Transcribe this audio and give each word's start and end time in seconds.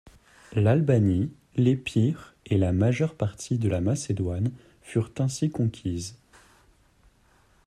L’Albanie, 0.55 1.29
l’Épire 1.57 2.33
et 2.47 2.57
la 2.57 2.73
majeure 2.73 3.13
partie 3.13 3.59
de 3.59 3.69
la 3.69 3.81
Macédoine 3.81 4.51
furent 4.81 5.11
ainsi 5.19 5.51
conquises. 5.51 6.17